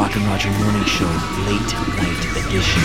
[0.00, 1.04] Rock and Roger Morning Show,
[1.44, 2.82] late night edition.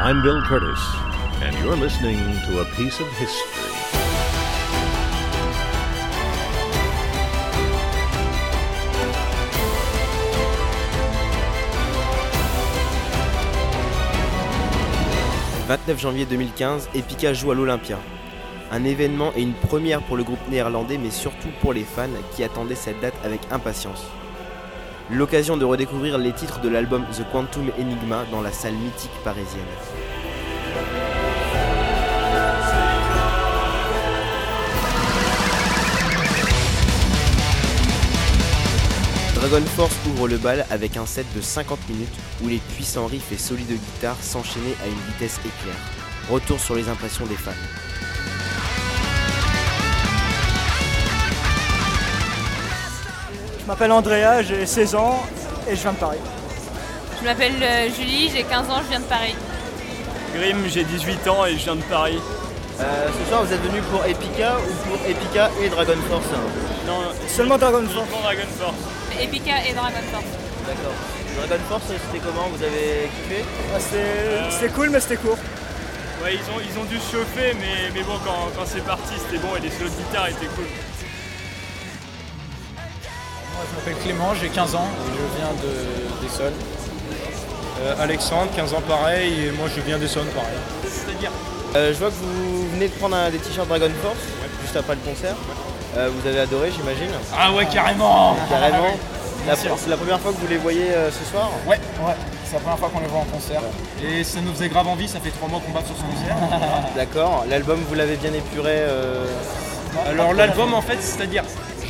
[0.00, 0.80] I'm Bill Curtis,
[1.40, 3.52] and you're listening to a piece of history.
[15.74, 17.98] «29 janvier 2015, Epica joue à l'Olympia.
[18.70, 22.44] Un événement et une première pour le groupe néerlandais, mais surtout pour les fans qui
[22.44, 24.04] attendaient cette date avec impatience.
[25.10, 29.64] L'occasion de redécouvrir les titres de l'album The Quantum Enigma dans la salle mythique parisienne.
[39.50, 43.30] Dragon Force ouvre le bal avec un set de 50 minutes où les puissants riffs
[43.30, 45.76] et solides guitares s'enchaînaient à une vitesse éclair.
[46.30, 47.50] Retour sur les impressions des fans.
[53.60, 55.22] Je m'appelle Andrea, j'ai 16 ans
[55.68, 56.18] et je viens de Paris.
[57.20, 59.34] Je m'appelle euh, Julie, j'ai 15 ans, je viens de Paris.
[60.34, 62.18] Grim, j'ai 18 ans et je viens de Paris.
[62.80, 66.24] Euh, ce soir, vous êtes venu pour Epica ou pour Epica et Dragon Force?
[66.86, 68.08] Non, seulement Dragon Force.
[68.22, 69.03] Dragon Force.
[69.20, 70.24] Epica et Dragon Force.
[70.66, 70.94] D'accord.
[71.48, 73.44] Dragon Force, c'était comment Vous avez kiffé
[73.74, 75.38] Ah, c'était c'était cool, mais c'était court.
[76.22, 79.14] Ouais, ils ont, ils ont dû se chauffer, mais, mais bon, quand, quand c'est parti,
[79.18, 80.64] c'était bon et les solos de guitare étaient cool.
[83.54, 86.54] Moi, je m'appelle Clément, j'ai 15 ans et je viens de, d'Essonne.
[87.82, 90.56] Euh, Alexandre, 15 ans pareil, et moi je viens d'Essonne pareil.
[90.84, 91.30] C'est-à-dire
[91.76, 94.16] Euh, Je vois que vous venez de prendre un- des t-shirts Dragon Force
[94.62, 95.34] juste après le concert.
[95.96, 98.94] Euh, vous avez adoré, j'imagine Ah ouais, carrément Carrément.
[99.46, 99.54] La-.
[99.56, 102.14] C'est la première fois que vous les voyez euh, ce soir Ouais, ouais,
[102.46, 103.60] c'est la première fois qu'on les voit en concert.
[104.02, 106.36] Et ça nous faisait grave envie, ça fait 3 mois qu'on bat sur ce concert.
[106.96, 107.44] D'accord.
[107.48, 109.26] L'album, vous l'avez bien épuré euh,
[110.08, 111.44] Alors l'album en fait, c'est-à-dire,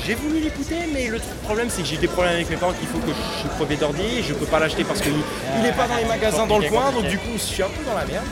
[0.05, 2.73] j'ai voulu l'écouter, mais le truc- problème c'est que j'ai des problèmes avec mes parents
[2.73, 5.15] qu'il faut que je suis crevé d'ordi, je peux pas l'acheter parce qu'il
[5.61, 7.69] il est pas dans les magasins dans le coin, donc du coup je suis un
[7.69, 8.25] peu dans la merde.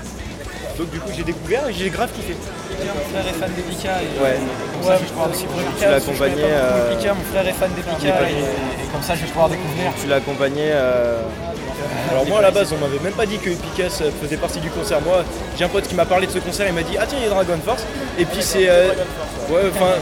[0.79, 2.35] Donc du coup j'ai découvert et j'ai grave kiffé.
[2.35, 4.39] Mon frère est fan d'Epica et Ouais.
[4.73, 7.53] comme ça je vais pouvoir aussi pour Tu l'as accompagné, euh, Epica, mon frère est
[7.53, 9.93] fan d'Epica et, et comme ça je vais pouvoir découvrir.
[10.01, 11.21] Tu l'as accompagné euh,
[12.11, 14.71] Alors moi à la base on m'avait même pas dit que Epicas faisait partie du
[14.71, 15.01] concert.
[15.03, 15.25] Moi
[15.59, 17.25] j'ai un pote qui m'a parlé de ce concert, il m'a dit ah tiens il
[17.25, 17.85] y a Dragon Force.
[18.19, 18.89] Et puis c'est euh,
[19.51, 19.93] ouais enfin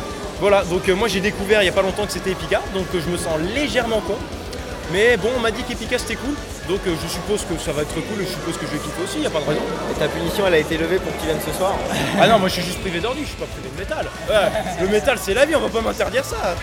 [0.41, 2.87] voilà donc euh, moi j'ai découvert il y a pas longtemps que c'était Epica, donc
[2.95, 4.15] euh, je me sens légèrement con.
[4.93, 6.35] Mais bon on m'a dit qu'Epica c'était cool,
[6.71, 8.79] donc euh, je suppose que ça va être cool et je suppose que je vais
[8.79, 9.61] kiffer aussi, il a pas de raison.
[9.91, 11.75] et ta punition, elle a été levée pour que tu viennes ce soir
[12.21, 14.07] Ah non moi je suis juste privé d'ordi, je suis pas privé de métal.
[14.29, 16.55] Ouais, le métal c'est la vie, on va pas m'interdire ça.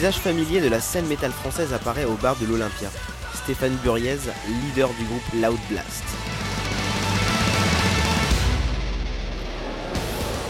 [0.00, 2.88] Visage familier de la scène métal française apparaît au bar de l'Olympia.
[3.34, 4.16] Stéphane Buriez,
[4.48, 6.04] leader du groupe Loud Blast.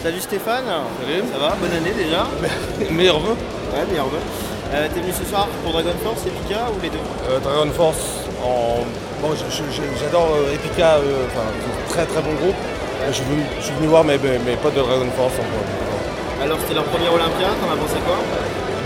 [0.04, 0.66] Salut Stéphane
[1.00, 1.24] Salut.
[1.32, 1.56] Ça va?
[1.60, 2.28] Bonne année déjà
[2.92, 3.34] Meilleur vœu
[3.74, 4.18] Ouais, meilleur vœu.
[4.72, 6.98] Euh, T'es venu ce soir pour Dragon Force, Epica ou les deux?
[7.28, 8.84] Euh, Dragon Force, en...
[9.20, 9.34] bon,
[10.00, 11.46] j'adore euh, Epica, euh, enfin,
[11.88, 12.54] très très bon groupe.
[13.08, 15.34] Je suis venu, je suis venu voir mes, mes, mes potes de Dragon Force.
[15.40, 16.44] en.
[16.44, 18.16] Alors c'était leur premier Olympia, t'en as pensé quoi?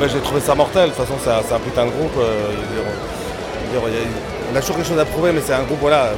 [0.01, 2.13] Ben, J'ai trouvé ça mortel, de toute façon c'est un, un putain de groupe.
[2.19, 2.53] euh,
[4.53, 6.11] on a toujours quelque chose à prouver, mais c'est un groupe, voilà,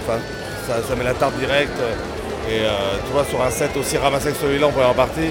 [0.67, 1.79] ça, ça met la tarte directe.
[2.49, 2.71] Et euh,
[3.07, 5.31] tu vois, sur un set aussi ramassé que celui-là en première partie,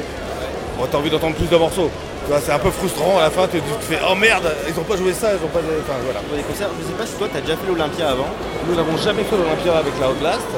[0.77, 1.89] bon, t'as envie d'entendre plus de morceaux.
[2.25, 4.73] Tu vois, c'est un peu frustrant à la fin, tu te fais oh merde, ils
[4.79, 5.59] ont pas joué ça, ils ont pas.
[5.61, 6.19] Enfin voilà.
[6.25, 8.29] Pour des concerts, je sais pas si toi t'as déjà fait l'Olympia avant.
[8.67, 10.49] Nous n'avons jamais fait l'Olympia avec la Outlast,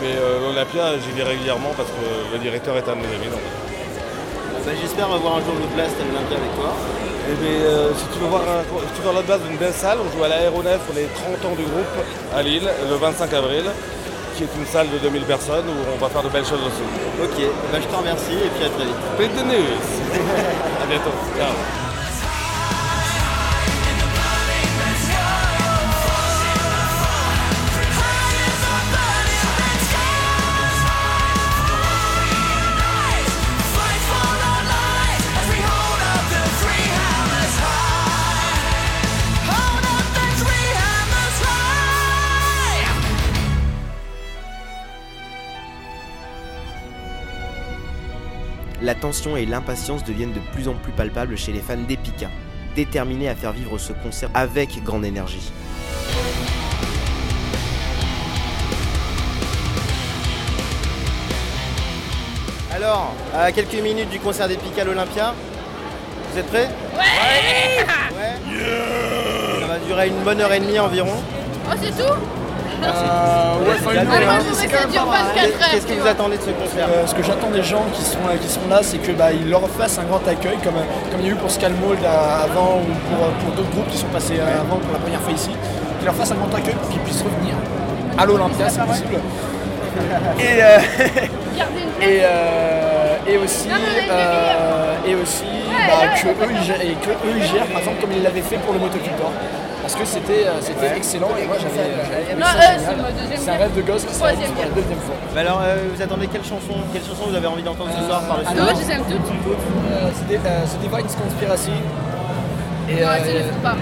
[0.00, 2.02] mais euh, l'Olympia j'y vais régulièrement parce que
[2.32, 3.26] le directeur est un de mes amis.
[3.34, 6.70] Bah, J'espère voir un jour Loud Blast à l'Olympia avec toi.
[7.30, 9.72] Et mais, euh, si tu veux voir un, si tu veux voir l'Outlast d'une belle
[9.72, 11.94] salle, on joue à l'aéronef pour les 30 ans du groupe
[12.34, 13.64] à Lille le 25 avril,
[14.36, 16.82] qui est une salle de 2000 personnes où on va faire de belles choses aussi.
[17.22, 17.38] Ok,
[17.70, 19.46] bah, je te remercie et puis à très vite.
[19.46, 19.54] News.
[20.82, 21.14] à bientôt.
[21.38, 21.89] Ciao.
[48.90, 52.28] La tension et l'impatience deviennent de plus en plus palpables chez les fans d'Epica.
[52.74, 55.52] déterminés à faire vivre ce concert avec grande énergie.
[62.74, 65.34] Alors, à quelques minutes du concert d'Epica à l'Olympia,
[66.32, 66.68] vous êtes prêts?
[66.96, 67.84] Ouais
[68.16, 71.14] Ouais Ça va durer une bonne heure et demie environ.
[71.70, 72.39] Oh, c'est tout?
[72.82, 75.70] Euh, ouais, enfin, une heure, moi, je voudrais que ça dure 24 heures.
[75.70, 78.18] Qu'est-ce que vous attendez de ce concert Euh, ce que j'attends des gens qui sont,
[78.40, 81.20] qui sont là, c'est que bah, ils leur fassent un grand accueil, comme, euh, comme
[81.20, 83.98] il y a eu pour Scalmold euh, avant ou pour, euh, pour d'autres groupes qui
[83.98, 85.50] sont passés euh, avant pour la première fois ici.
[85.98, 87.54] Qu'ils leur fassent un grand accueil pour qu'ils puissent revenir
[88.18, 89.16] à l'Olympia, c'est possible.
[90.38, 90.78] Et, euh,
[92.00, 96.32] et, euh, et aussi, euh, et aussi Ouais, bah, là, que, ouais.
[96.46, 98.72] eux, ils gèrent, et que eux ils gèrent, par exemple, comme ils l'avaient fait pour
[98.72, 99.30] le Motocultor.
[99.82, 102.96] Parce que c'était euh, c'était excellent et moi j'avais Non, euh, c'est génial.
[103.02, 105.14] ma deuxième C'est un rêve de gosse qui s'arrête Troisième pour la deuxième fois.
[105.34, 108.22] Bah alors, euh, vous attendez quelle chanson Quelle chanson vous avez envie d'entendre ce soir
[108.28, 109.30] par le Nous, je les aime toutes.
[109.30, 111.70] Euh, c'est des- euh, c'est Divine's Conspiracy.
[112.88, 113.76] Et Non, euh, tu les pas.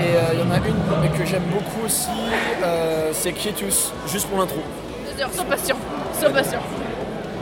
[0.00, 2.08] et, euh, il y en a une mais que j'aime beaucoup aussi,
[2.62, 4.58] euh, c'est Quietus, juste pour l'intro.
[5.16, 5.76] Deux heures, sans passion.
[6.20, 6.58] Sans passion.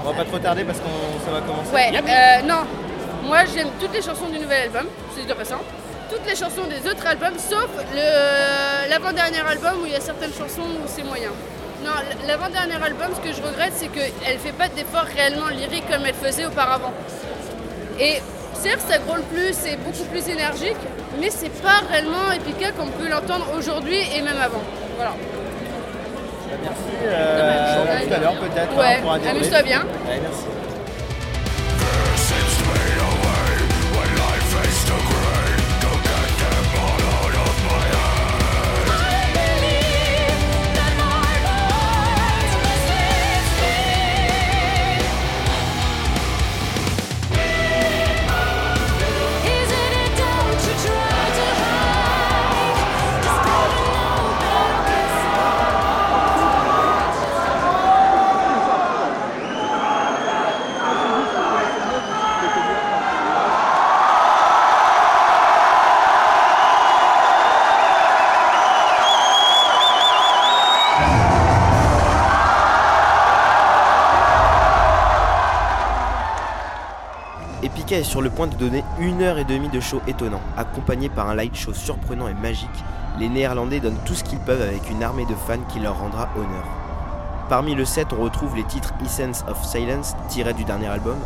[0.04, 0.84] On va pas trop tarder parce que
[1.24, 1.72] ça va commencer.
[1.74, 2.62] Ouais, euh, non.
[3.26, 5.60] Moi, j'aime toutes les chansons du nouvel album, c'est déjà passant.
[6.10, 7.68] Toutes les chansons des autres albums, sauf
[8.88, 11.30] l'avant-dernier album où il y a certaines chansons où c'est moyen.
[11.84, 11.90] Non,
[12.26, 16.14] l'avant-dernier album, ce que je regrette, c'est qu'elle fait pas d'efforts réellement lyriques comme elle
[16.14, 16.92] faisait auparavant.
[18.00, 18.20] Et
[18.54, 20.76] certes, ça grôle plus, c'est beaucoup plus énergique,
[21.20, 24.62] mais c'est pas réellement Epica comme on peut l'entendre aujourd'hui et même avant.
[24.96, 25.12] Voilà.
[26.62, 26.82] Merci.
[27.04, 28.76] Euh, tout à l'heure peut-être.
[28.76, 29.36] Ouais, hein, débrief.
[29.36, 29.80] amuse-toi bien.
[29.80, 30.44] Ouais, merci.
[77.98, 81.28] Est sur le point de donner une heure et demie de show étonnant, accompagné par
[81.28, 82.68] un light show surprenant et magique.
[83.18, 86.28] Les Néerlandais donnent tout ce qu'ils peuvent avec une armée de fans qui leur rendra
[86.36, 86.64] honneur.
[87.48, 91.18] Parmi le set, on retrouve les titres Essence of Silence tirés du dernier album,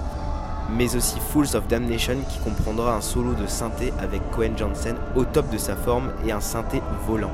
[0.70, 5.24] mais aussi Fools of Damnation qui comprendra un solo de synthé avec Cohen Jansen au
[5.24, 7.32] top de sa forme et un synthé volant.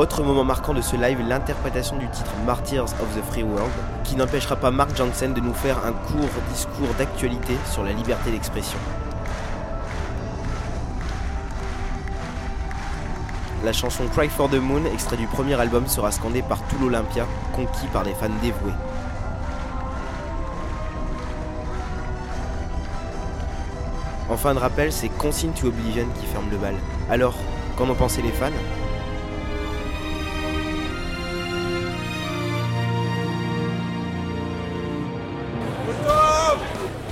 [0.00, 3.70] Autre moment marquant de ce live, l'interprétation du titre Martyrs of the Free World,
[4.02, 8.30] qui n'empêchera pas Mark Jansen de nous faire un court discours d'actualité sur la liberté
[8.30, 8.78] d'expression.
[13.62, 17.26] La chanson Cry for the Moon, extrait du premier album, sera scandée par tout l'Olympia,
[17.54, 18.72] conquis par des fans dévoués.
[24.30, 26.74] En fin de rappel, c'est Consigne to Oblivion qui ferme le bal.
[27.10, 27.34] Alors,
[27.76, 28.48] qu'en ont pensé les fans?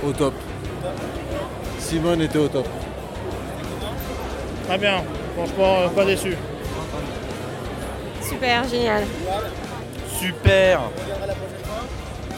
[0.09, 0.33] Au top.
[1.77, 2.67] Simone était au top.
[4.67, 5.03] Très bien,
[5.35, 6.35] franchement, euh, pas déçu.
[8.19, 9.03] Super, génial.
[10.19, 10.81] Super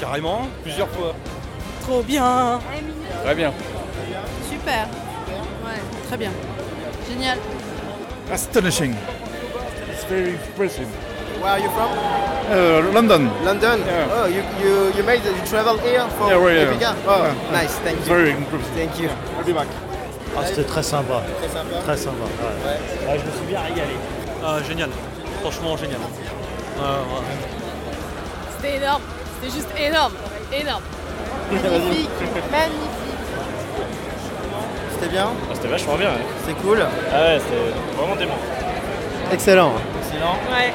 [0.02, 1.16] Carrément, plusieurs fois.
[1.84, 2.60] Trop bien.
[3.24, 3.54] Très bien.
[4.50, 4.88] Super.
[5.64, 6.32] Ouais, très bien.
[7.10, 7.38] Génial.
[8.34, 8.96] Astonishing.
[9.94, 10.88] It's very impressive.
[11.42, 11.90] Where are you from?
[12.52, 13.30] Uh, London.
[13.44, 13.80] London?
[13.82, 14.08] Yeah.
[14.14, 16.70] Oh, you, you, you made you travel here for Yeah, right, yeah.
[16.70, 16.96] Epica?
[17.08, 17.52] Oh, Yeah.
[17.52, 17.74] nice.
[17.80, 18.06] Thank you.
[18.06, 18.68] Very impressive.
[18.76, 19.10] Thank you.
[19.38, 19.68] I'll be back.
[20.38, 21.22] Ah, c'était très sympa.
[21.40, 21.76] Très sympa.
[21.84, 22.24] Très sympa.
[22.24, 23.08] ouais.
[23.08, 23.96] Ouais, je me suis bien régalé.
[24.44, 24.90] Ah, génial.
[25.42, 26.00] Franchement, génial.
[26.00, 27.26] Ouais, ouais.
[28.58, 29.02] C'était énorme.
[29.42, 30.14] C'était juste énorme.
[30.54, 30.84] Énorme.
[31.52, 32.10] Magnifique.
[32.52, 32.90] Magnifique.
[34.94, 36.10] C'était bien C'était vachement bien.
[36.12, 36.26] Ouais.
[36.46, 36.80] C'est cool
[37.12, 38.38] Ah ouais, c'était vraiment dément.
[39.32, 39.74] Excellent.
[40.00, 40.38] Excellent.
[40.50, 40.74] Ouais.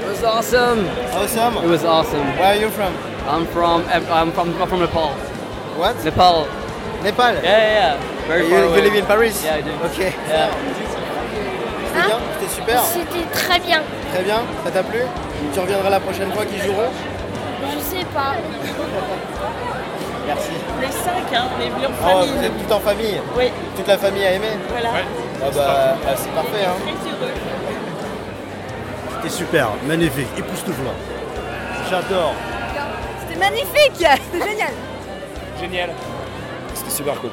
[0.00, 0.86] It was awesome.
[1.14, 1.56] Awesome?
[1.64, 2.26] It was awesome.
[2.38, 2.92] Where are you from?
[3.28, 5.12] I'm from I'm from I'm from Nepal.
[5.78, 5.96] What?
[6.04, 6.46] Nepal.
[7.02, 7.32] Nepal?
[7.34, 8.26] Yeah, yeah, yeah.
[8.28, 8.82] Very you, far you away.
[8.82, 9.42] live in Paris?
[9.44, 9.70] Yeah, I do.
[9.84, 9.98] Ok.
[9.98, 10.50] Yeah.
[11.90, 12.18] C'était bien?
[12.38, 12.80] C'était super?
[12.82, 13.82] C'était très bien.
[14.12, 14.40] Très bien?
[14.64, 15.00] Ça t'a plu?
[15.54, 16.90] Tu reviendras la prochaine fois qu'ils joueront?
[17.72, 18.34] Je sais pas.
[20.26, 20.50] Merci.
[20.82, 21.48] Est cinq, hein.
[21.56, 22.32] On est venus en Oh, famille.
[22.36, 23.50] vous êtes tout en famille Oui.
[23.76, 24.90] Toute la famille a aimé Voilà.
[25.42, 26.76] Ah bah, ah, c'est parfait hein.
[29.16, 30.94] C'était super, magnifique, époustouflant.
[31.88, 32.34] J'adore.
[33.20, 33.92] C'était magnifique
[34.32, 34.72] C'était génial
[35.60, 35.90] Génial.
[36.74, 37.30] C'était super cool.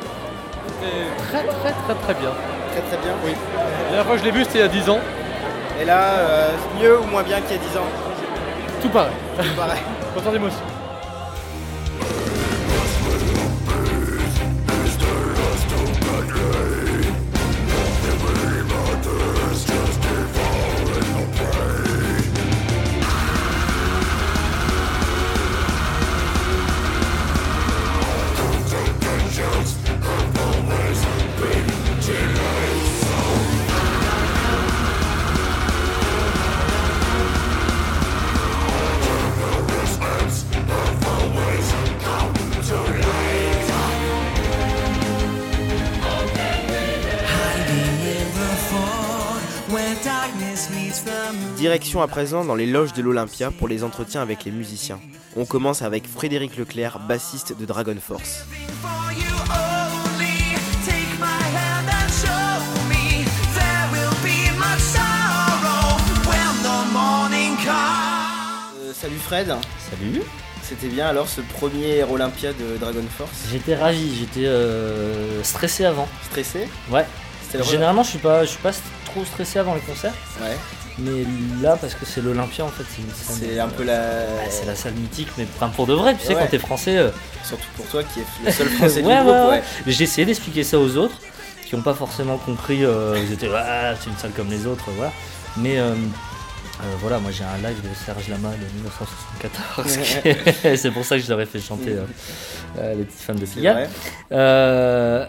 [1.29, 2.31] Très très très très bien.
[2.71, 3.31] Très très bien, oui.
[3.55, 4.99] La dernière fois que je l'ai vu c'était il y a 10 ans.
[5.81, 6.49] Et là, euh,
[6.81, 7.87] mieux ou moins bien qu'il y a 10 ans
[8.81, 9.13] Tout pareil.
[9.37, 9.81] Tout pareil.
[10.17, 10.63] Autant d'émotion.
[51.57, 54.99] Direction à présent dans les loges de l'Olympia pour les entretiens avec les musiciens.
[55.35, 58.45] On commence avec Frédéric Leclerc, bassiste de Dragon Force.
[68.79, 69.47] Euh, salut Fred.
[69.89, 70.21] Salut.
[70.61, 76.07] C'était bien alors ce premier Olympia de Dragon Force J'étais ravi, j'étais euh, stressé avant.
[76.25, 76.67] Stressé?
[76.91, 77.05] Ouais.
[77.63, 78.73] Généralement, je suis pas, je suis pas
[79.05, 80.13] trop stressé avant les concerts.
[80.39, 80.55] Ouais.
[80.99, 81.25] Mais
[81.61, 83.93] là, parce que c'est l'Olympia en fait, c'est C'est un peu la.
[83.93, 86.41] Ouais, c'est la salle mythique, mais pour de vrai, tu sais, Ouais.
[86.41, 86.97] quand t'es français.
[86.97, 87.09] euh,
[87.43, 89.35] Surtout pour toi qui est le seul français ouais, du groupe.
[89.35, 89.63] ouais, ouais.
[89.85, 91.19] J'ai essayé d'expliquer ça aux autres
[91.65, 92.83] qui n'ont pas forcément compris.
[92.83, 95.11] euh, ils étaient, ah, c'est une salle comme les autres, voilà.
[95.57, 95.95] Mais euh, euh,
[96.99, 99.97] voilà, moi j'ai un live de Serge Lama de 1974.
[99.97, 102.03] qui- c'est pour ça que je leur ai fait chanter euh,
[102.79, 103.89] euh, les petites femmes de Pigalle.
[104.31, 105.25] Euh,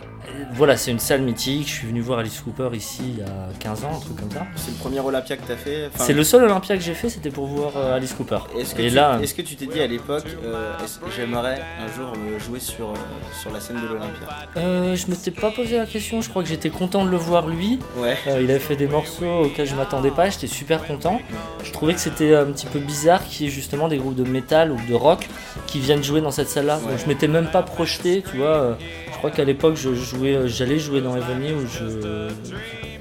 [0.53, 1.67] voilà, c'est une salle mythique.
[1.69, 4.31] Je suis venu voir Alice Cooper ici il y a 15 ans, un truc comme
[4.31, 4.47] ça.
[4.57, 7.09] C'est le premier Olympia que t'as fait enfin, C'est le seul Olympia que j'ai fait,
[7.09, 8.39] c'était pour voir euh, Alice Cooper.
[8.59, 10.73] Est-ce que, Et tu, là, est-ce que tu t'es dit à l'époque, euh,
[11.17, 12.95] j'aimerais un jour euh, jouer sur, euh,
[13.41, 14.29] sur la scène de l'Olympia?
[14.59, 17.47] Euh, je m'étais pas posé la question, je crois que j'étais content de le voir
[17.49, 17.79] lui.
[17.99, 21.21] Euh, il avait fait des morceaux auxquels je m'attendais pas, j'étais super content.
[21.65, 24.25] Je trouvais que c'était un petit peu bizarre qu'il y ait justement des groupes de
[24.25, 25.29] métal ou de rock
[25.67, 26.79] qui viennent jouer dans cette salle-là.
[26.79, 26.97] Donc Ouais.
[27.03, 28.79] je m'étais même pas projeté, tu vois.
[29.13, 31.85] Je crois qu'à l'époque je jouais, euh, j'allais jouer dans Heavenly ou je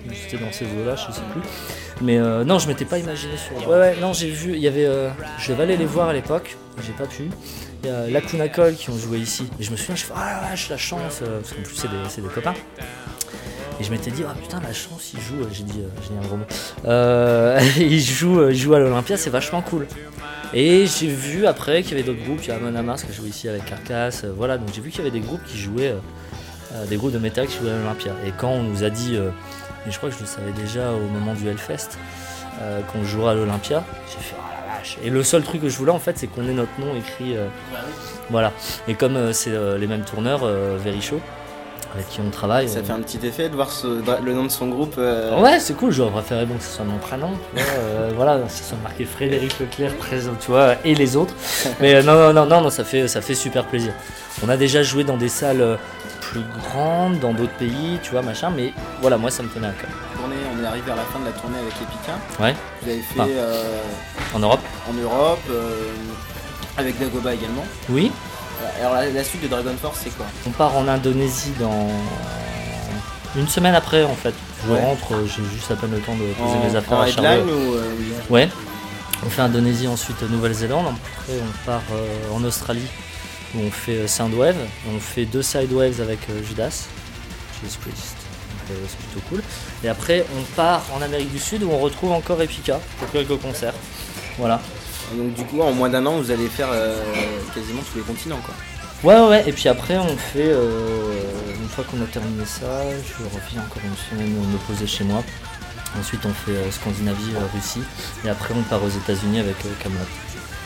[0.09, 1.41] ou c'était dans ces eaux-là, je sais plus.
[2.01, 3.67] Mais euh, non, je m'étais pas imaginé sur.
[3.67, 4.85] Ouais, ouais, non, j'ai vu, il y avait.
[4.85, 7.29] euh, je devais aller les voir à l'époque, j'ai pas pu.
[7.83, 9.47] Il y a Lacuna Coil qui ont joué ici.
[9.59, 11.75] Et je me souviens, je fais Ah la vache, la chance, euh, parce qu'en plus
[11.75, 12.53] c'est des, c'est des copains.
[13.79, 16.17] Et je m'étais dit, ah putain, la chance, il joue, euh, j'ai dit, euh, j'ai
[16.17, 16.45] un gros mot.
[16.85, 19.87] Euh, il, joue, il joue à l'Olympia, c'est vachement cool.
[20.53, 23.11] Et j'ai vu après qu'il y avait d'autres groupes, il y a Amon Amarth qui
[23.11, 25.57] a joué ici avec Carcass, voilà, donc j'ai vu qu'il y avait des groupes qui
[25.57, 25.93] jouaient,
[26.87, 28.13] des groupes de métal qui jouaient à l'Olympia.
[28.25, 31.01] Et quand on nous a dit, et je crois que je le savais déjà au
[31.09, 31.97] moment du Hellfest,
[32.91, 34.43] qu'on jouera à l'Olympia, j'ai fait, oh.
[35.03, 37.35] Et le seul truc que je voulais en fait, c'est qu'on ait notre nom écrit.
[38.29, 38.53] voilà.
[38.87, 40.45] Et comme c'est les mêmes tourneurs,
[40.77, 41.01] Very
[41.93, 42.67] avec qui on travaille.
[42.69, 44.95] Ça fait un petit effet de voir ce- le nom de son groupe.
[44.97, 48.11] euh, Ouais, c'est cool, j'aurais préféré bon, que ce soit mon prénom, tu vois, euh,
[48.15, 51.33] voilà, que ce soit marqué Frédéric Leclerc présent, tu vois, et les autres.
[51.79, 53.93] Mais euh, non, non, non, non, non, ça fait, ça fait super plaisir.
[54.45, 55.75] On a déjà joué dans des salles euh,
[56.21, 59.71] plus grandes, dans d'autres pays, tu vois, machin, mais voilà, moi ça me tenait à
[59.71, 59.89] cœur.
[60.17, 62.43] tournée, on est arrivé vers la fin de la tournée avec Epica.
[62.43, 62.53] Ouais.
[62.81, 64.35] Vous avez fait Ah.
[64.35, 65.39] En Europe en Europe,
[66.77, 67.63] avec Dagoba également.
[67.89, 68.11] Oui.
[68.79, 71.87] Alors la, la suite de Dragon Force, c'est quoi On part en Indonésie dans
[73.35, 74.33] une semaine après, en fait.
[74.65, 74.79] Je Ouais.
[74.81, 77.09] rentre, euh, j'ai juste à peine le temps de poser En- mes affaires en à
[77.09, 77.93] headline ou, euh,
[78.29, 78.49] Ouais.
[79.25, 80.85] On fait Indonésie, ensuite euh, Nouvelle-Zélande.
[80.87, 82.87] Après, on part euh, en Australie
[83.55, 84.55] où on fait Soundwave.
[84.93, 86.85] On fait deux Sidewaves avec Judas,
[87.63, 88.15] Jesus Christ.
[88.67, 89.41] C'est plutôt cool.
[89.83, 93.37] Et après, on part en Amérique du Sud où on retrouve encore Epica pour quelques
[93.39, 93.73] concerts.
[94.37, 94.59] Voilà.
[95.13, 97.01] Et Donc du coup, en moins d'un an, vous allez faire euh,
[97.55, 98.53] quasiment tous les continents, quoi.
[99.03, 99.43] Ouais, ouais.
[99.47, 100.49] Et puis après, on fait.
[100.49, 101.21] euh,
[101.61, 102.65] une fois qu'on a terminé ça,
[103.05, 105.23] je reviens encore une semaine me poser chez moi.
[105.99, 107.81] Ensuite, on fait euh, Scandinavie, euh, Russie.
[108.25, 109.99] Et après, on part aux États-Unis avec Camelot.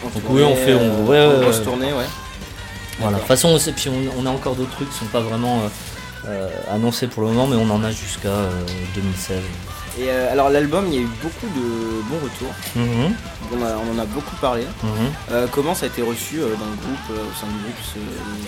[0.04, 0.74] Donc, tournée, oui, on fait.
[0.74, 2.06] On, ouais, ouais, grosse tournée, ouais.
[3.00, 3.16] Voilà.
[3.18, 5.20] De toute façon, on sait- puis on, on a encore d'autres trucs qui sont pas
[5.22, 5.62] vraiment
[6.72, 8.50] annoncés pour le moment, mais on en a jusqu'à euh,
[8.96, 9.40] 2016.
[10.00, 12.54] Et euh, alors l'album, il y a eu beaucoup de bons retours.
[12.76, 13.14] Mhm.
[13.54, 14.64] On, a- on en a beaucoup parlé.
[14.84, 14.90] Mhm.
[15.32, 18.00] Euh, comment ça a été reçu euh, dans le groupe, au sein du groupe, ce,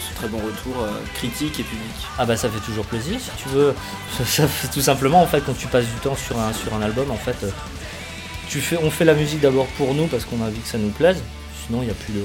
[0.10, 1.92] ce très bon retour critique et public?
[2.18, 3.74] Ah bah ça fait toujours plaisir si tu veux.
[4.18, 6.74] Ça, ça fait tout simplement en fait quand tu passes du temps sur un, sur
[6.74, 7.36] un album en fait
[8.48, 10.78] tu fais, on fait la musique d'abord pour nous parce qu'on a envie que ça
[10.78, 11.18] nous plaise.
[11.66, 12.24] Sinon il n'y a plus de.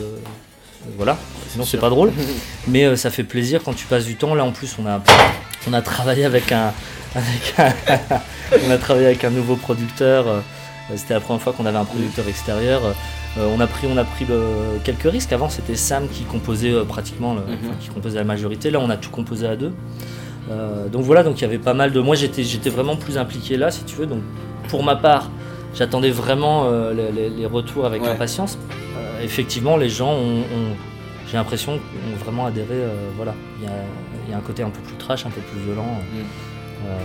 [0.96, 1.16] Voilà,
[1.50, 2.12] sinon c'est pas drôle.
[2.68, 4.34] Mais ça fait plaisir quand tu passes du temps.
[4.36, 5.00] Là en plus on a,
[5.68, 6.72] on a travaillé avec un,
[7.14, 7.54] avec
[8.66, 10.26] on a travaillé avec un nouveau producteur.
[10.28, 10.40] euh,
[10.96, 12.82] C'était la première fois qu'on avait un producteur extérieur.
[13.36, 15.32] Euh, on a pris, on a pris le- quelques risques.
[15.32, 17.58] Avant, c'était Sam qui composait euh, pratiquement, le- Mhm.
[17.64, 18.70] enfin, qui composait la majorité.
[18.70, 19.72] Là, on a tout composé à deux.
[20.50, 22.00] Euh, donc voilà, donc il y avait pas mal de.
[22.00, 24.06] Moi, j'étais, vraiment plus impliqué là, si tu veux.
[24.06, 24.22] Donc
[24.68, 25.30] pour ma part,
[25.74, 28.08] j'attendais vraiment euh, les, les- les retours avec Ouais.
[28.08, 28.56] impatience.
[28.96, 30.76] Euh, effectivement, les gens ont, ont-
[31.30, 32.76] j'ai l'impression, ont vraiment adhéré.
[33.16, 33.72] voilà, il y a,
[34.26, 35.84] il y a un côté un peu plus trash, un peu plus violent.
[36.14, 36.16] Mm.
[36.86, 36.98] Euh,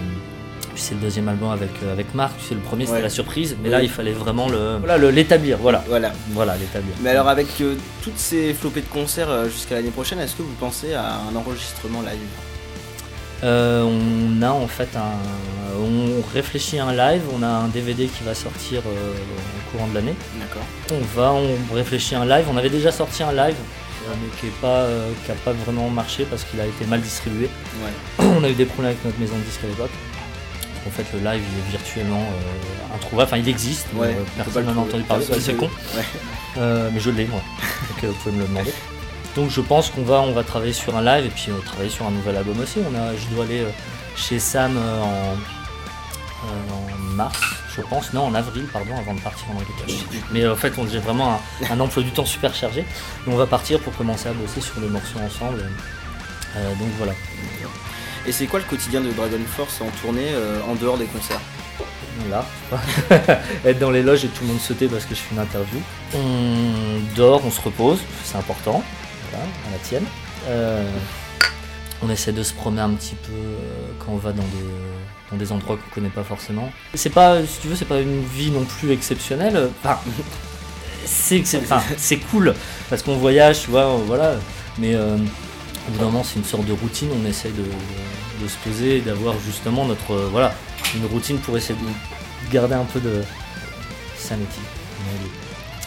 [0.76, 3.04] c'est le deuxième album avec, euh, avec Marc, sais, le premier c'était Ouais.
[3.04, 3.72] la surprise, mais Oui.
[3.72, 5.84] là il fallait vraiment le, voilà, le- l'établir, voilà.
[5.88, 6.12] Voilà.
[6.32, 6.94] Voilà, l'établir.
[7.04, 10.56] Mais alors avec euh, toutes ces flopées de concerts jusqu'à l'année prochaine, est-ce que vous
[10.60, 12.18] pensez à un enregistrement live?
[13.44, 15.12] Euh, on a en fait un.
[15.80, 19.88] On réfléchit à un live, on a un DVD qui va sortir euh, au courant
[19.90, 20.16] de l'année.
[20.40, 20.64] D'accord.
[20.94, 22.46] On va, on réfléchit à un live.
[22.52, 23.56] On avait déjà sorti un live,
[24.10, 27.02] mais qui n'a pas, euh, qui a pas vraiment marché parce qu'il a été mal
[27.02, 27.50] distribué.
[27.84, 28.26] Ouais.
[28.40, 29.92] on a eu des problèmes avec notre maison de disques à l'époque.
[30.86, 33.28] En fait, le live il est virtuellement euh, introuvable.
[33.28, 35.26] Enfin, il existe, Ouais, euh, on personne n'en a entendu parler.
[35.40, 35.70] C'est con.
[35.96, 36.04] ouais.
[36.58, 37.42] Euh, mais je l'ai, moi.
[37.90, 38.74] Donc, euh, vous pouvez me le demander.
[39.36, 41.90] Donc, je pense qu'on va, on va travailler sur un live et puis euh, travailler
[41.90, 42.80] sur un nouvel album aussi.
[42.80, 43.70] On a, je dois aller euh,
[44.16, 45.08] chez Sam euh, en,
[46.46, 47.40] euh, en mars,
[47.76, 48.14] je pense.
[48.14, 50.06] Non, en avril, pardon, avant de partir en Amérique.
[50.32, 52.82] Mais euh, en fait, on- j'ai vraiment un, un emploi du temps super chargé.
[52.82, 55.64] Et on va partir pour commencer à bosser sur les morceaux ensemble.
[56.56, 57.14] Euh, donc voilà.
[58.26, 61.42] Et c'est quoi le quotidien de Dragon Force en tournée euh, en dehors des concerts?
[62.30, 62.46] Là,
[63.66, 65.80] être dans les loges et tout le monde sauter parce que je fais une interview.
[66.16, 68.84] On dort, on se repose, c'est important,
[69.32, 70.06] voilà, à la tienne.
[70.48, 70.88] Euh,
[72.04, 73.34] on essaie de se promener un petit peu
[74.00, 74.64] quand on va dans des,
[75.34, 76.72] dans des endroits qu'on connaît pas forcément.
[76.94, 79.70] C'est pas, si tu veux, c'est pas une vie non plus exceptionnelle.
[79.84, 79.98] Enfin,
[81.06, 82.54] c'est enfin, c'est cool
[82.90, 84.36] parce qu'on voyage, tu vois, voilà.
[84.78, 87.10] Mais euh, au bout d'un moment, c'est une sorte de routine.
[87.22, 87.64] On essaie de,
[88.48, 90.54] se poser et d'avoir justement notre, euh, voilà,
[90.96, 93.24] une routine pour essayer de garder un peu de
[94.18, 94.60] sanity.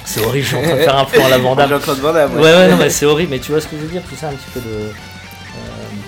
[0.04, 1.68] C'est horrible, je suis en train de faire un plan à la Van Damme.
[1.68, 2.54] Jean-Claude Van Damme, Ouais, ouais.
[2.54, 3.30] ouais, non, mais c'est horrible.
[3.32, 4.66] Mais tu vois ce que je veux dire, tout ça, un petit peu de.
[4.68, 4.90] euh,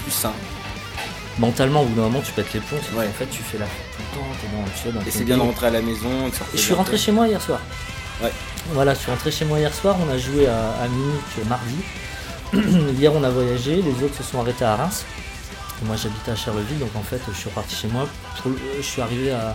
[0.04, 0.32] Plus sain.
[1.38, 2.78] Mentalement, au bout d'un moment, tu pètes les plombs.
[2.82, 4.26] c'est qu'en fait, tu fais la fête tout le temps.
[4.82, 6.08] t'es dans, dans Et c'est bien de rentrer à la maison.
[6.28, 7.60] Et je suis rentré chez moi hier soir.
[8.22, 8.32] Ouais.
[8.72, 9.96] Voilà, je suis rentré chez moi hier soir.
[10.04, 12.92] On a joué à, à Munich mardi.
[12.98, 13.76] hier, on a voyagé.
[13.82, 15.04] Les autres se sont arrêtés à Reims.
[15.84, 16.78] Moi, j'habitais à Charleville.
[16.80, 18.08] Donc, en fait, je suis reparti chez moi.
[18.44, 19.54] Le- Je suis arrivé à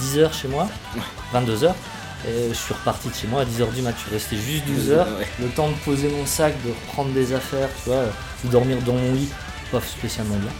[0.00, 0.66] 10h chez moi,
[1.34, 1.72] 22h.
[2.26, 3.92] Et je suis reparti de chez moi à 10h du mat.
[3.96, 5.06] Je suis resté juste 12 heures.
[5.18, 5.26] Ouais.
[5.40, 8.04] Le temps de poser mon sac, de reprendre des affaires, tu vois,
[8.44, 9.28] de dormir dans mon lit.
[9.70, 10.50] Pas spécialement bien.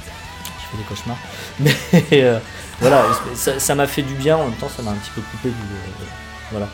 [0.76, 1.16] Des cauchemars.
[1.60, 1.72] Mais
[2.12, 2.38] euh,
[2.80, 3.04] voilà,
[3.34, 4.36] ça m'a fait du bien.
[4.36, 5.54] En même temps, ça m'a un petit peu coupé du.
[5.54, 6.04] euh,
[6.52, 6.68] voilà.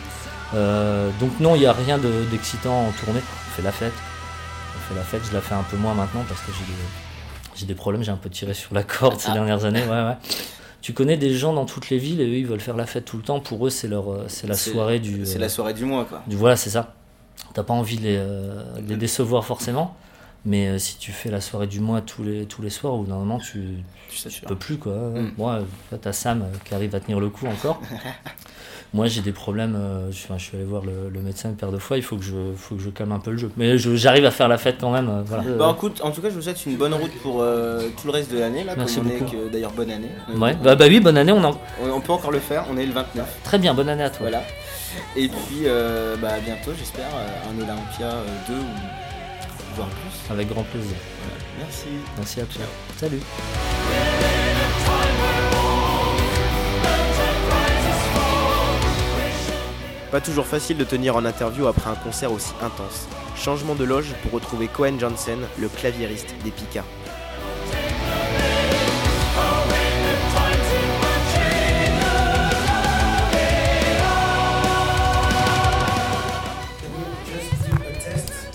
[0.54, 3.20] Euh, donc non, il n'y a rien de- d'excitant en tournée.
[3.20, 3.92] On fait la fête.
[4.76, 5.22] On fait la fête.
[5.28, 8.02] Je la fais un peu moins maintenant parce que j'ai des, des problèmes.
[8.02, 9.34] J'ai un peu tiré sur la corde ces Ah.
[9.34, 9.82] dernières années.
[9.84, 10.16] Ouais, ouais.
[10.82, 13.06] Tu connais des gens dans toutes les villes et eux ils veulent faire la fête
[13.06, 13.40] tout le temps.
[13.40, 15.24] Pour eux c'est leur c'est la soirée du.
[15.24, 16.20] c'est la soirée du mois, quoi.
[16.26, 16.92] du- voilà c'est ça.
[17.54, 19.96] T'as pas envie de les, de les décevoir forcément.
[20.46, 23.16] Mais euh, si tu fais la soirée du mois tous les, tous les soirs, d'un
[23.16, 23.62] moment, tu,
[24.10, 24.76] tu peux plus.
[24.76, 24.92] quoi.
[24.92, 25.32] Mm.
[25.38, 25.60] Moi,
[25.92, 27.80] euh, t'as Sam euh, qui arrive à tenir le coup encore.
[28.92, 29.74] Moi, j'ai des problèmes.
[29.74, 31.96] euh, je, enfin, je suis allé voir le, le médecin une paire de fois.
[31.96, 33.50] Il faut que je, faut que je calme un peu le jeu.
[33.56, 35.24] Mais j'arrive à faire la fête quand même.
[35.26, 35.42] voilà.
[35.58, 38.30] Bah, écoute, en tout cas, je vous souhaite une bonne route pour tout le reste
[38.30, 38.62] de l'année.
[38.64, 39.48] Là, Merci comme on est beaucoup.
[39.50, 40.10] d'ailleurs bonne année.
[40.36, 40.54] Ouais.
[40.62, 41.32] Bah, bah oui, bonne année.
[41.32, 41.58] On en...
[41.82, 42.66] On, on peut encore le faire.
[42.70, 43.26] On est le 29.
[43.44, 44.28] Très bien, bonne année à toi.
[44.28, 44.42] Voilà.
[45.16, 45.64] Et puis,
[46.20, 47.08] bah, à bientôt, j'espère,
[47.50, 48.10] un Olympia
[48.46, 48.58] 2 ou
[49.74, 50.13] voire plus.
[50.30, 50.96] Avec grand plaisir.
[51.58, 51.86] Merci.
[52.16, 52.64] Merci à toi.
[52.96, 53.20] Salut.
[60.10, 63.08] Pas toujours facile de tenir en interview après un concert aussi intense.
[63.36, 66.84] Changement de loge pour retrouver Cohen Johnson, le claviériste des Pika.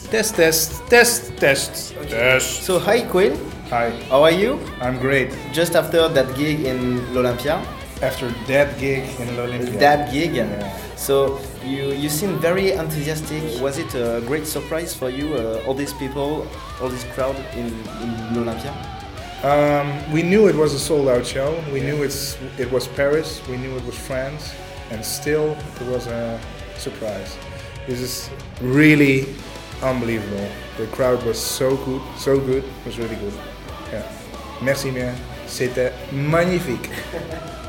[0.10, 2.64] Test, test, test, test, test.
[2.64, 3.38] So hi Quinn.
[3.70, 3.92] Hi.
[4.10, 4.60] How are you?
[4.82, 5.30] I'm great.
[5.54, 7.62] Just after that gig in l'Olympia.
[8.02, 9.78] After that gig in l'Olympia.
[9.78, 10.34] That gig.
[10.34, 10.76] Yeah.
[10.96, 13.62] So you you seem very enthusiastic.
[13.62, 15.36] Was it a great surprise for you?
[15.36, 16.48] Uh, all these people,
[16.82, 17.70] all this crowd in,
[18.02, 18.74] in l'Olympia.
[19.46, 21.54] Um, we knew it was a sold out show.
[21.72, 23.46] We knew it's it was Paris.
[23.48, 24.58] We knew it was France,
[24.90, 26.42] and still it was a
[26.82, 27.38] surprise.
[27.86, 28.30] This is
[28.62, 29.30] really
[29.82, 30.48] unbelievable.
[30.78, 32.64] The crowd was so good, so good.
[32.64, 33.34] It was really good.
[33.92, 34.04] Yeah.
[34.62, 35.16] Merci bien.
[35.48, 36.90] C'était magnifique.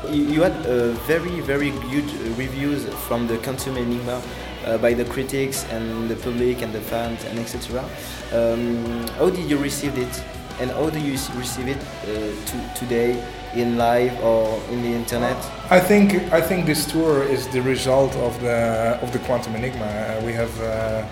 [0.09, 4.19] You, you had uh, very very good reviews from the consumer enigma.
[4.65, 7.83] Uh, by the critics and the public and the fans and etc.
[8.31, 10.23] Um, how did you receive it?
[10.59, 12.05] And how do you receive it uh,
[12.45, 15.35] to, today in live or in the internet?
[15.71, 19.85] I think I think this tour is the result of the of the Quantum Enigma.
[19.85, 21.07] Uh, we have uh,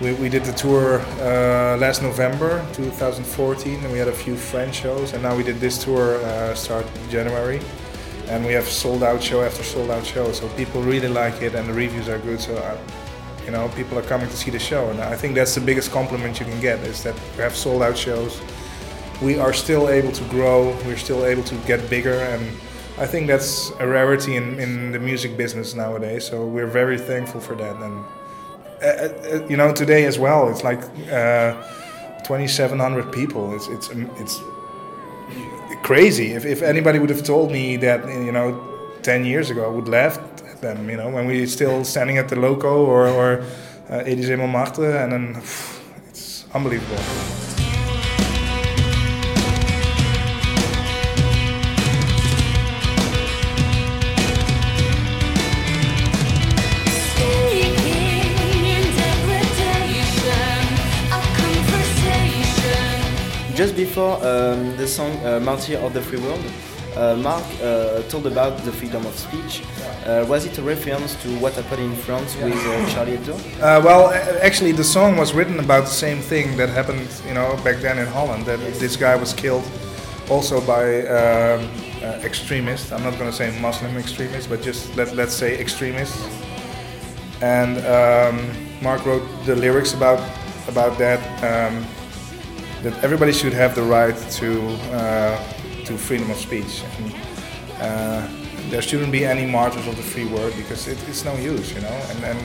[0.00, 4.76] we, we did the tour uh, last November 2014, and we had a few French
[4.76, 7.60] shows, and now we did this tour uh, start January,
[8.28, 10.32] and we have sold out show after sold out show.
[10.32, 12.40] So people really like it, and the reviews are good.
[12.40, 12.56] So.
[12.56, 12.78] Uh,
[13.46, 15.90] you know, people are coming to see the show, and I think that's the biggest
[15.90, 18.40] compliment you can get is that we have sold out shows.
[19.22, 20.76] We are still able to grow.
[20.84, 22.42] We're still able to get bigger, and
[22.98, 26.26] I think that's a rarity in, in the music business nowadays.
[26.26, 27.76] So we're very thankful for that.
[27.76, 28.04] And
[28.82, 30.80] uh, uh, you know, today as well, it's like
[31.12, 31.52] uh,
[32.22, 33.54] 2,700 people.
[33.54, 34.40] It's it's um, it's
[35.82, 36.32] crazy.
[36.32, 38.60] If, if anybody would have told me that, you know,
[39.02, 40.88] 10 years ago, I would laugh at them.
[40.88, 43.44] You know, when we're still standing at the loco or or
[43.90, 45.42] uh, and then
[46.08, 47.49] it's unbelievable.
[63.60, 66.42] Just before um, the song uh, Martyr of the Free World,
[66.96, 69.62] uh, Mark uh, told about the freedom of speech.
[70.06, 73.34] Uh, was it a reference to what happened in France with uh, Charlie Hebdo?
[73.60, 77.54] Uh, well, actually, the song was written about the same thing that happened, you know,
[77.62, 78.46] back then in Holland.
[78.46, 79.68] That this guy was killed,
[80.30, 81.68] also by um,
[82.02, 82.92] uh, extremists.
[82.92, 86.26] I'm not going to say Muslim extremists, but just let let's say extremists.
[87.42, 88.36] And um,
[88.80, 90.26] Mark wrote the lyrics about
[90.66, 91.20] about that.
[91.44, 91.84] Um,
[92.82, 94.60] that everybody should have the right to
[94.92, 95.36] uh,
[95.84, 96.82] to freedom of speech.
[96.98, 97.14] And,
[97.80, 98.28] uh,
[98.70, 101.80] there shouldn't be any martyrs of the free word because it, it's no use, you
[101.80, 101.88] know.
[102.22, 102.38] And,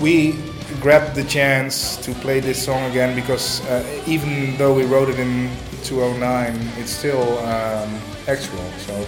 [0.00, 0.32] we
[0.80, 5.18] grabbed the chance to play this song again because uh, even though we wrote it
[5.18, 5.50] in
[5.84, 8.58] 2009, it's still um, actual.
[8.78, 9.06] So,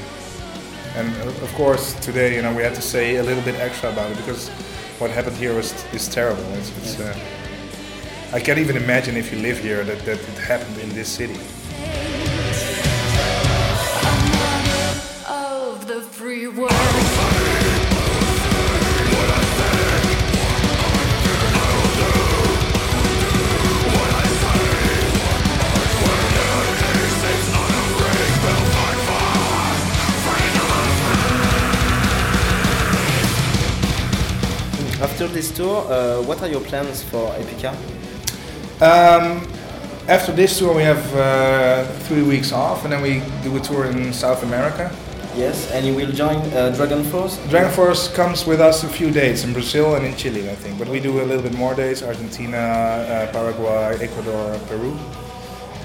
[0.95, 3.91] and uh, of course today, you know, we had to say a little bit extra
[3.91, 4.49] about it because
[4.99, 6.45] what happened here was is terrible.
[6.53, 7.19] It's, it's, uh,
[8.37, 11.33] I can't even imagine if you live here that, that it happened in this city.
[15.27, 16.71] of the free world.
[35.01, 37.75] After this tour, uh, what are your plans for Epica?
[38.81, 39.49] Um,
[40.07, 43.87] after this tour, we have uh, three weeks off, and then we do a tour
[43.87, 44.95] in South America.
[45.35, 47.39] Yes, and you will join uh, Dragon Force?
[47.49, 50.79] Dragon Force comes with us a few dates in Brazil and in Chile, I think.
[50.79, 54.95] But we do a little bit more dates: Argentina, uh, Paraguay, Ecuador, Peru.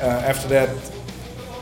[0.01, 0.69] Uh, after that,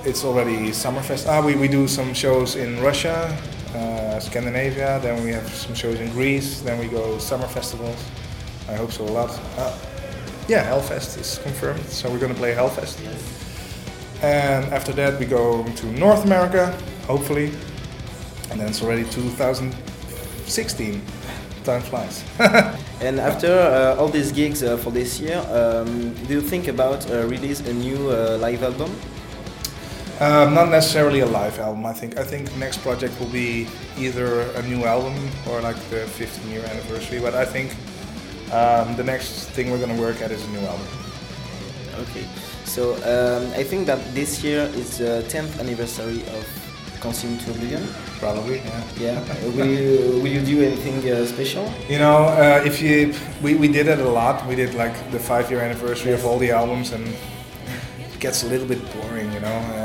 [0.06, 1.28] it's already Summerfest.
[1.28, 3.38] Ah, we, we do some shows in Russia,
[3.76, 5.00] uh, Scandinavia.
[5.02, 6.62] Then we have some shows in Greece.
[6.62, 8.04] Then we go summer festivals.
[8.68, 9.30] I hope so a lot.
[9.58, 9.78] Uh,
[10.50, 13.00] yeah, Hellfest is confirmed, so we're gonna play Hellfest.
[14.22, 17.54] And after that, we go to North America, hopefully.
[18.50, 21.02] And then it's already 2016.
[21.64, 22.24] Time flies.
[23.02, 27.10] And after uh, all these gigs uh, for this year, um, do you think about
[27.10, 28.92] uh, release a new uh, live album?
[30.20, 31.86] Um, not necessarily a live album.
[31.86, 32.18] I think.
[32.18, 35.16] I think next project will be either a new album
[35.50, 37.22] or like the 15 year anniversary.
[37.22, 37.74] But I think
[38.52, 40.88] um, the next thing we're gonna work at is a new album.
[42.00, 42.26] Okay,
[42.66, 46.46] so um, I think that this year is the 10th anniversary of
[47.02, 47.88] Consume to Oblivion.
[48.20, 48.84] Probably, yeah.
[49.00, 49.46] Yeah.
[49.56, 51.72] Will, you, will you do anything uh, special?
[51.88, 54.46] You know, uh, if you we, we did it a lot.
[54.48, 58.48] We did like the five year anniversary of all the albums, and it gets a
[58.48, 59.32] little bit boring.
[59.32, 59.79] You know.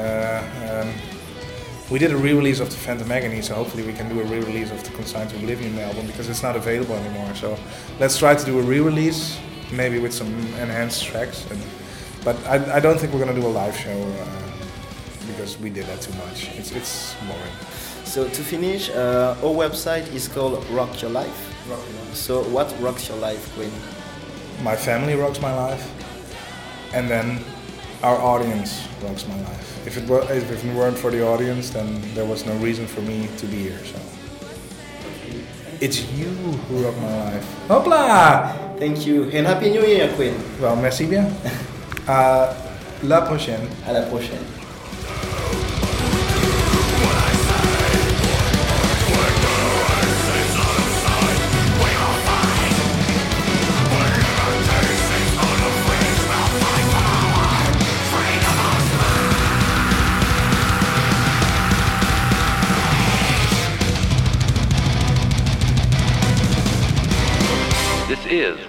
[1.90, 4.70] We did a re-release of the Phantom Agony, so hopefully we can do a re-release
[4.70, 7.34] of the Consigned to Oblivion album because it's not available anymore.
[7.34, 7.58] So
[8.00, 9.38] let's try to do a re-release,
[9.70, 11.44] maybe with some enhanced tracks.
[11.50, 11.60] And,
[12.24, 14.52] but I, I don't think we're gonna do a live show uh,
[15.26, 16.48] because we did that too much.
[16.56, 17.52] It's it's boring.
[18.04, 21.68] So to finish, uh, our website is called Rock Your Life.
[21.68, 22.14] Rock Your Life.
[22.14, 23.72] So what rocks your life, Quinn?
[24.62, 25.84] My family rocks my life,
[26.94, 27.44] and then
[28.04, 29.86] our audience rocks my life.
[29.86, 33.00] If it were, if it weren't for the audience, then there was no reason for
[33.00, 33.80] me to be here.
[33.84, 33.98] So
[35.80, 36.28] it's you
[36.68, 37.46] who rock my life.
[37.68, 38.78] Hopla!
[38.78, 40.36] Thank you and happy New Year, Quinn.
[40.60, 41.32] Well, merci bien.
[42.06, 42.54] À uh,
[43.02, 43.66] la prochaine.
[43.86, 44.63] À la prochaine.